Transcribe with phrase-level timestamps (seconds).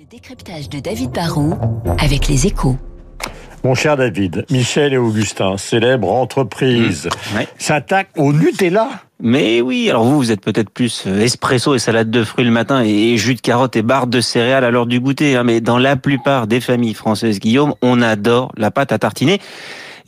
[0.00, 1.54] Le décryptage de David Barrault
[1.98, 2.76] avec les échos.
[3.64, 7.36] Mon cher David, Michel et Augustin, célèbre entreprise, Mmh.
[7.36, 7.48] Ouais.
[7.58, 8.90] s'attaquent au Nutella.
[9.20, 12.52] Mais oui, alors vous, vous êtes peut-être plus euh, espresso et salade de fruits le
[12.52, 15.34] matin et jus de carotte et barre de céréales à l'heure du goûter.
[15.34, 15.42] hein.
[15.42, 19.40] Mais dans la plupart des familles françaises, Guillaume, on adore la pâte à tartiner.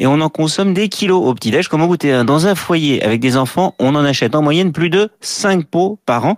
[0.00, 2.10] Et on en consomme des kilos au petit-déj comme au goûter.
[2.12, 2.24] hein.
[2.24, 5.98] Dans un foyer avec des enfants, on en achète en moyenne plus de 5 pots
[6.06, 6.36] par an.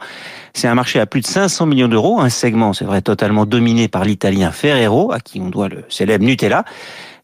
[0.53, 3.87] C'est un marché à plus de 500 millions d'euros, un segment, c'est vrai, totalement dominé
[3.87, 6.65] par l'italien Ferrero, à qui on doit le célèbre Nutella.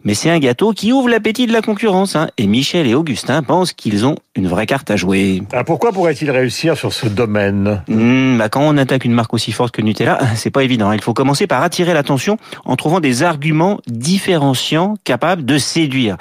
[0.05, 2.15] Mais c'est un gâteau qui ouvre l'appétit de la concurrence.
[2.15, 2.29] hein.
[2.39, 5.43] Et Michel et Augustin pensent qu'ils ont une vraie carte à jouer.
[5.53, 9.51] Ah, pourquoi pourrait-il réussir sur ce domaine Hmm, bah quand on attaque une marque aussi
[9.51, 10.93] forte que Nutella, c'est pas évident.
[10.93, 16.17] Il faut commencer par attirer l'attention en trouvant des arguments différenciants capables de séduire.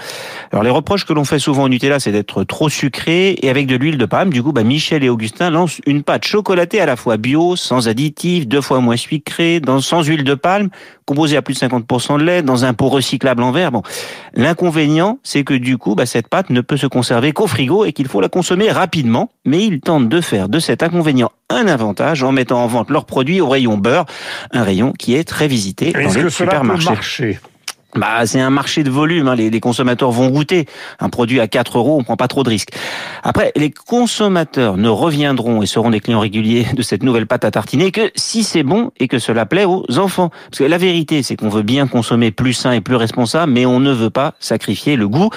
[0.52, 3.68] Alors les reproches que l'on fait souvent au Nutella, c'est d'être trop sucré et avec
[3.68, 4.32] de l'huile de palme.
[4.32, 7.88] Du coup, bah, Michel et Augustin lancent une pâte chocolatée à la fois bio, sans
[7.88, 10.70] additifs, deux fois moins sucrée, dans, sans huile de palme,
[11.06, 13.67] composée à plus de 50% de lait, dans un pot recyclable en verre.
[13.72, 13.82] Bon,
[14.34, 17.94] l'inconvénient, c'est que du coup, bah, cette pâte ne peut se conserver qu'au frigo et
[17.94, 19.30] qu'il faut la consommer rapidement.
[19.46, 23.06] Mais ils tentent de faire de cet inconvénient un avantage en mettant en vente leurs
[23.06, 24.06] produits au rayon beurre,
[24.52, 27.40] un rayon qui est très visité dans les supermarchés.
[27.96, 29.28] Bah, c'est un marché de volume.
[29.28, 29.36] hein.
[29.36, 30.66] Les, consommateurs vont goûter
[31.00, 31.98] un produit à 4 euros.
[32.00, 32.70] On prend pas trop de risques.
[33.24, 37.52] Après, les consommateurs ne reviendront et seront des clients réguliers de cette nouvelle pâte à
[37.52, 40.30] tartiner que si c'est bon et que cela plaît aux enfants.
[40.50, 43.66] Parce que la vérité, c'est qu'on veut bien consommer plus sain et plus responsable, mais
[43.66, 45.30] on ne veut pas sacrifier le goût.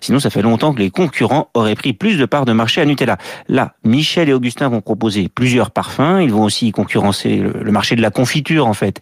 [0.00, 2.84] Sinon, ça fait longtemps que les concurrents auraient pris plus de parts de marché à
[2.86, 3.18] Nutella.
[3.48, 6.20] Là, Michel et Augustin vont proposer plusieurs parfums.
[6.22, 9.00] Ils vont aussi concurrencer le marché de la confiture, en fait.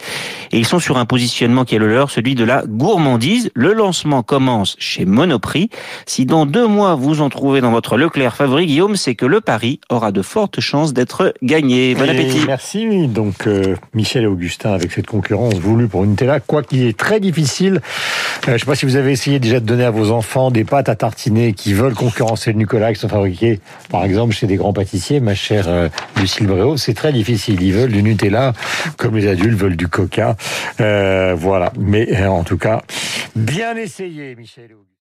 [0.52, 2.95] Et ils sont sur un positionnement qui est le leur, celui de la gourmandise.
[2.98, 5.68] Le lancement commence chez Monoprix.
[6.06, 9.40] Si dans deux mois, vous en trouvez dans votre Leclerc favori, Guillaume, c'est que le
[9.40, 11.94] pari aura de fortes chances d'être gagné.
[11.94, 12.44] Bon Et appétit.
[12.46, 13.06] Merci.
[13.06, 17.20] Donc, euh, Michel et Augustin, avec cette concurrence voulue pour Nutella, quoi qu'il est très
[17.20, 17.74] difficile.
[17.76, 17.80] Euh,
[18.46, 20.64] je ne sais pas si vous avez essayé déjà de donner à vos enfants des
[20.64, 24.56] pâtes à tartiner qui veulent concurrencer le Nicolas, qui sont fabriquées, par exemple, chez des
[24.56, 26.76] grands pâtissiers, ma chère euh, Lucille Bréau.
[26.76, 27.62] C'est très difficile.
[27.62, 28.54] Ils veulent du Nutella,
[28.96, 30.36] comme les adultes veulent du Coca.
[30.80, 31.72] Euh, voilà.
[31.78, 32.82] Mais euh, en tout cas,
[33.34, 34.76] bien essayé, Michel.